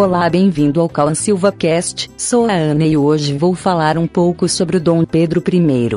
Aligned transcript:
Olá, 0.00 0.28
bem-vindo 0.30 0.80
ao 0.80 0.88
Cauã 0.88 1.14
Silva 1.14 1.52
Cast. 1.52 2.10
Sou 2.16 2.46
a 2.46 2.54
Ana 2.54 2.86
e 2.86 2.96
hoje 2.96 3.36
vou 3.36 3.54
falar 3.54 3.98
um 3.98 4.06
pouco 4.06 4.48
sobre 4.48 4.78
o 4.78 4.80
Dom 4.80 5.04
Pedro 5.04 5.44
I. 5.46 5.90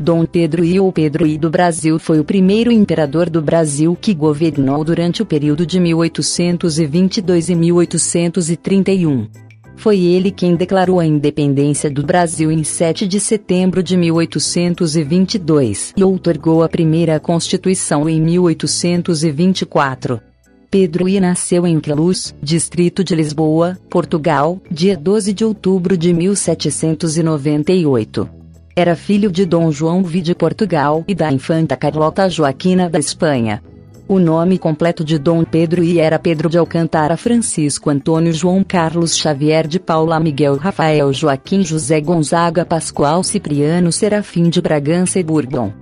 Dom 0.00 0.26
Pedro 0.26 0.64
I 0.64 0.80
ou 0.80 0.90
Pedro 0.90 1.24
I 1.24 1.38
do 1.38 1.48
Brasil 1.48 1.96
foi 1.96 2.18
o 2.18 2.24
primeiro 2.24 2.72
imperador 2.72 3.30
do 3.30 3.40
Brasil 3.40 3.96
que 4.00 4.12
governou 4.12 4.82
durante 4.82 5.22
o 5.22 5.24
período 5.24 5.64
de 5.64 5.78
1822 5.78 7.48
e 7.48 7.54
1831. 7.54 9.28
Foi 9.76 10.00
ele 10.00 10.32
quem 10.32 10.56
declarou 10.56 10.98
a 10.98 11.06
independência 11.06 11.88
do 11.88 12.02
Brasil 12.02 12.50
em 12.50 12.64
7 12.64 13.06
de 13.06 13.20
setembro 13.20 13.80
de 13.80 13.96
1822 13.96 15.94
e 15.96 16.02
outorgou 16.02 16.64
a 16.64 16.68
primeira 16.68 17.20
Constituição 17.20 18.08
em 18.08 18.20
1824. 18.20 20.20
Pedro 20.70 21.08
I 21.08 21.20
nasceu 21.20 21.66
em 21.66 21.78
Queluz, 21.78 22.34
distrito 22.42 23.04
de 23.04 23.14
Lisboa, 23.14 23.78
Portugal, 23.88 24.60
dia 24.68 24.96
12 24.96 25.32
de 25.32 25.44
outubro 25.44 25.96
de 25.96 26.12
1798. 26.12 28.28
Era 28.74 28.96
filho 28.96 29.30
de 29.30 29.46
Dom 29.46 29.70
João 29.70 30.02
V 30.02 30.20
de 30.20 30.34
Portugal 30.34 31.04
e 31.06 31.14
da 31.14 31.32
infanta 31.32 31.76
Carlota 31.76 32.28
Joaquina 32.28 32.90
da 32.90 32.98
Espanha. 32.98 33.62
O 34.08 34.18
nome 34.18 34.58
completo 34.58 35.04
de 35.04 35.18
Dom 35.18 35.44
Pedro 35.44 35.82
I 35.82 36.00
era 36.00 36.18
Pedro 36.18 36.48
de 36.48 36.58
Alcântara 36.58 37.16
Francisco 37.16 37.88
Antônio 37.88 38.32
João 38.32 38.62
Carlos 38.62 39.16
Xavier 39.16 39.66
de 39.66 39.80
Paula 39.80 40.20
Miguel 40.20 40.56
Rafael 40.56 41.12
Joaquim 41.12 41.64
José 41.64 42.00
Gonzaga 42.00 42.64
Pascoal 42.64 43.22
Cipriano 43.22 43.92
Serafim 43.92 44.50
de 44.50 44.60
Bragança 44.60 45.18
e 45.18 45.22
Bourbon. 45.22 45.72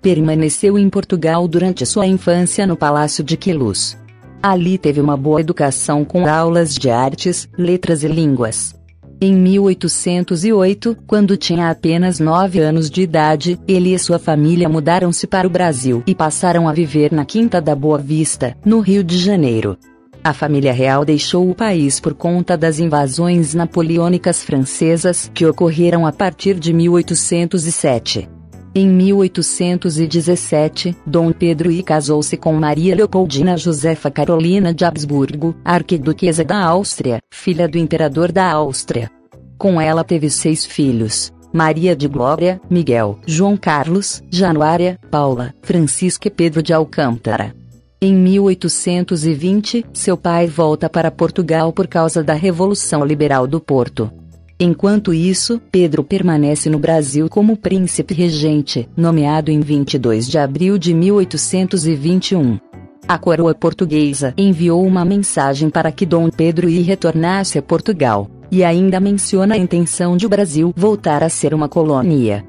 Permaneceu 0.00 0.78
em 0.78 0.88
Portugal 0.88 1.48
durante 1.48 1.84
sua 1.86 2.06
infância 2.06 2.66
no 2.66 2.76
Palácio 2.76 3.24
de 3.24 3.36
Queluz. 3.36 4.03
Ali 4.46 4.76
teve 4.76 5.00
uma 5.00 5.16
boa 5.16 5.40
educação 5.40 6.04
com 6.04 6.26
aulas 6.26 6.74
de 6.74 6.90
artes, 6.90 7.48
letras 7.56 8.02
e 8.02 8.08
línguas. 8.08 8.74
Em 9.18 9.34
1808, 9.34 10.98
quando 11.06 11.34
tinha 11.34 11.70
apenas 11.70 12.20
9 12.20 12.60
anos 12.60 12.90
de 12.90 13.00
idade, 13.00 13.58
ele 13.66 13.94
e 13.94 13.98
sua 13.98 14.18
família 14.18 14.68
mudaram-se 14.68 15.26
para 15.26 15.46
o 15.46 15.50
Brasil 15.50 16.02
e 16.06 16.14
passaram 16.14 16.68
a 16.68 16.74
viver 16.74 17.10
na 17.10 17.24
Quinta 17.24 17.58
da 17.58 17.74
Boa 17.74 17.96
Vista, 17.96 18.54
no 18.66 18.80
Rio 18.80 19.02
de 19.02 19.16
Janeiro. 19.16 19.78
A 20.22 20.34
família 20.34 20.74
real 20.74 21.06
deixou 21.06 21.48
o 21.48 21.54
país 21.54 21.98
por 21.98 22.12
conta 22.12 22.54
das 22.54 22.78
invasões 22.78 23.54
napoleônicas 23.54 24.44
francesas 24.44 25.30
que 25.32 25.46
ocorreram 25.46 26.06
a 26.06 26.12
partir 26.12 26.58
de 26.58 26.70
1807. 26.70 28.28
Em 28.76 28.88
1817, 28.88 30.96
Dom 31.06 31.30
Pedro 31.30 31.70
I 31.70 31.80
casou-se 31.80 32.36
com 32.36 32.52
Maria 32.54 32.96
Leopoldina 32.96 33.56
Josefa 33.56 34.10
Carolina 34.10 34.74
de 34.74 34.84
Habsburgo, 34.84 35.54
arquiduquesa 35.64 36.42
da 36.42 36.60
Áustria, 36.60 37.20
filha 37.32 37.68
do 37.68 37.78
imperador 37.78 38.32
da 38.32 38.50
Áustria. 38.50 39.08
Com 39.56 39.80
ela 39.80 40.02
teve 40.02 40.28
seis 40.28 40.66
filhos. 40.66 41.32
Maria 41.52 41.94
de 41.94 42.08
Glória, 42.08 42.60
Miguel, 42.68 43.20
João 43.24 43.56
Carlos, 43.56 44.20
Januária, 44.28 44.98
Paula, 45.08 45.54
Francisca 45.62 46.26
e 46.26 46.30
Pedro 46.30 46.60
de 46.60 46.72
Alcântara. 46.72 47.54
Em 48.02 48.12
1820, 48.12 49.86
seu 49.92 50.16
pai 50.16 50.48
volta 50.48 50.90
para 50.90 51.12
Portugal 51.12 51.72
por 51.72 51.86
causa 51.86 52.24
da 52.24 52.34
Revolução 52.34 53.04
Liberal 53.04 53.46
do 53.46 53.60
Porto. 53.60 54.10
Enquanto 54.58 55.12
isso, 55.12 55.60
Pedro 55.70 56.04
permanece 56.04 56.70
no 56.70 56.78
Brasil 56.78 57.28
como 57.28 57.56
príncipe 57.56 58.14
regente, 58.14 58.88
nomeado 58.96 59.50
em 59.50 59.60
22 59.60 60.28
de 60.28 60.38
abril 60.38 60.78
de 60.78 60.94
1821. 60.94 62.58
A 63.06 63.18
coroa 63.18 63.54
portuguesa 63.54 64.32
enviou 64.36 64.86
uma 64.86 65.04
mensagem 65.04 65.68
para 65.68 65.90
que 65.90 66.06
Dom 66.06 66.30
Pedro 66.30 66.68
I 66.68 66.80
retornasse 66.80 67.58
a 67.58 67.62
Portugal, 67.62 68.30
e 68.50 68.62
ainda 68.62 69.00
menciona 69.00 69.56
a 69.56 69.58
intenção 69.58 70.16
de 70.16 70.24
o 70.24 70.28
Brasil 70.28 70.72
voltar 70.76 71.22
a 71.22 71.28
ser 71.28 71.52
uma 71.52 71.68
colônia 71.68 72.44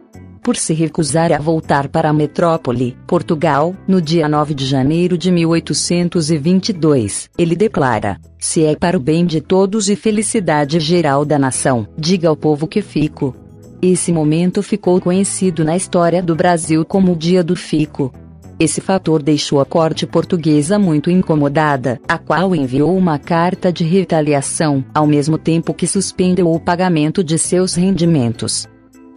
por 0.45 0.55
se 0.55 0.73
recusar 0.75 1.33
a 1.33 1.39
voltar 1.39 1.89
para 1.89 2.11
a 2.11 2.13
metrópole, 2.13 2.95
Portugal, 3.07 3.75
no 3.87 3.99
dia 3.99 4.29
9 4.29 4.53
de 4.53 4.63
janeiro 4.63 5.17
de 5.17 5.31
1822. 5.31 7.31
Ele 7.35 7.55
declara: 7.55 8.19
Se 8.37 8.63
é 8.63 8.75
para 8.75 8.95
o 8.95 8.99
bem 8.99 9.25
de 9.25 9.41
todos 9.41 9.89
e 9.89 9.95
felicidade 9.95 10.79
geral 10.79 11.25
da 11.25 11.39
nação, 11.39 11.87
diga 11.97 12.29
ao 12.29 12.37
povo 12.37 12.67
que 12.67 12.83
fico. 12.83 13.35
Esse 13.81 14.11
momento 14.11 14.61
ficou 14.61 15.01
conhecido 15.01 15.65
na 15.65 15.75
história 15.75 16.21
do 16.21 16.35
Brasil 16.35 16.85
como 16.85 17.13
o 17.13 17.15
Dia 17.15 17.43
do 17.43 17.55
Fico. 17.55 18.13
Esse 18.59 18.79
fator 18.79 19.23
deixou 19.23 19.59
a 19.59 19.65
corte 19.65 20.05
portuguesa 20.05 20.77
muito 20.77 21.09
incomodada, 21.09 21.99
a 22.07 22.19
qual 22.19 22.55
enviou 22.55 22.95
uma 22.95 23.17
carta 23.17 23.73
de 23.73 23.83
retaliação, 23.83 24.85
ao 24.93 25.07
mesmo 25.07 25.39
tempo 25.39 25.73
que 25.73 25.87
suspendeu 25.87 26.51
o 26.51 26.59
pagamento 26.59 27.23
de 27.23 27.39
seus 27.39 27.73
rendimentos. 27.73 28.67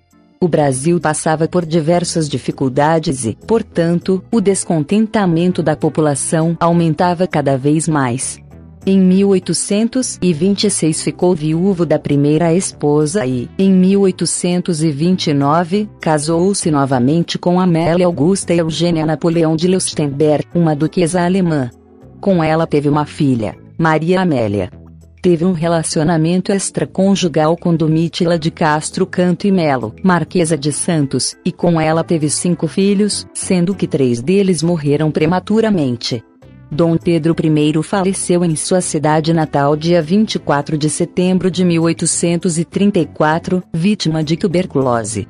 o 0.43 0.47
Brasil 0.47 0.99
passava 0.99 1.47
por 1.47 1.65
diversas 1.65 2.27
dificuldades 2.27 3.25
e, 3.25 3.37
portanto, 3.47 4.21
o 4.29 4.41
descontentamento 4.41 5.63
da 5.63 5.73
população 5.73 6.57
aumentava 6.59 7.25
cada 7.25 7.57
vez 7.57 7.87
mais. 7.87 8.43
Em 8.85 8.99
1826 8.99 11.01
ficou 11.01 11.33
viúvo 11.33 11.85
da 11.85 11.97
primeira 11.97 12.53
esposa 12.53 13.25
e, 13.25 13.49
em 13.57 13.71
1829, 13.71 15.89
casou-se 16.01 16.69
novamente 16.69 17.39
com 17.39 17.57
Amélia 17.57 18.05
Augusta 18.05 18.53
Eugênia 18.53 19.05
Napoleão 19.05 19.55
de 19.55 19.69
Leuchtenberg, 19.69 20.45
uma 20.53 20.75
duquesa 20.75 21.23
alemã. 21.23 21.71
Com 22.19 22.43
ela 22.43 22.67
teve 22.67 22.89
uma 22.89 23.05
filha, 23.05 23.55
Maria 23.77 24.19
Amélia 24.19 24.82
teve 25.23 25.44
um 25.45 25.53
relacionamento 25.53 26.51
extraconjugal 26.51 27.56
com 27.56 27.73
Domitila 27.73 28.38
de 28.38 28.51
Castro 28.51 29.07
Canto 29.07 29.47
e 29.47 29.51
Melo, 29.53 29.95
Marquesa 30.03 30.57
de 30.57 30.73
Santos, 30.73 31.34
e 31.45 31.51
com 31.51 31.79
ela 31.79 32.03
teve 32.03 32.29
cinco 32.29 32.67
filhos, 32.67 33.25
sendo 33.34 33.73
que 33.73 33.88
três 33.88 34.22
deles 34.22 34.61
morreram 34.61 35.09
prematuramente. 35.09 36.22
Dom 36.69 36.97
Pedro 36.97 37.34
I 37.41 37.84
faleceu 37.84 38.44
em 38.44 38.57
sua 38.57 38.81
cidade 38.81 39.34
natal 39.34 39.78
dia 39.78 40.01
24 40.01 40.78
de 40.78 40.89
setembro 40.89 41.50
de 41.50 41.63
1834, 41.63 43.63
vítima 43.73 44.22
de 44.22 44.35
tuberculose. 44.35 45.25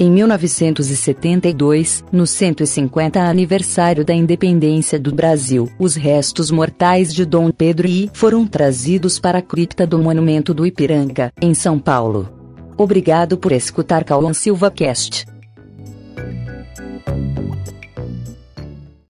Em 0.00 0.12
1972, 0.12 2.04
no 2.12 2.24
150 2.24 3.20
aniversário 3.20 4.04
da 4.04 4.14
independência 4.14 4.96
do 4.96 5.12
Brasil, 5.12 5.68
os 5.76 5.96
restos 5.96 6.52
mortais 6.52 7.12
de 7.12 7.24
Dom 7.24 7.50
Pedro 7.50 7.88
I 7.88 8.08
foram 8.12 8.46
trazidos 8.46 9.18
para 9.18 9.38
a 9.38 9.42
cripta 9.42 9.84
do 9.84 9.98
Monumento 9.98 10.54
do 10.54 10.64
Ipiranga, 10.64 11.32
em 11.42 11.52
São 11.52 11.80
Paulo. 11.80 12.28
Obrigado 12.76 13.36
por 13.36 13.50
escutar 13.50 14.04
Cauã 14.04 14.32
Silva 14.32 14.70
Cast. 14.70 15.26